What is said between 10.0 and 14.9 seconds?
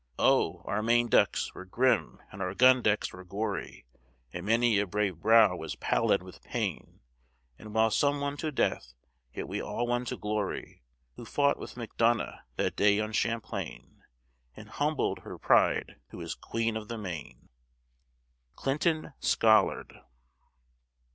to glory Who fought with Macdonough that day on Champlain, And